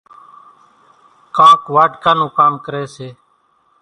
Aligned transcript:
ڪانڪ 1.35 1.61
واڍڪا 1.75 2.11
نون 2.17 2.29
ڪام 2.37 2.53
ڪريَ 2.65 2.83
سي۔ 2.95 3.07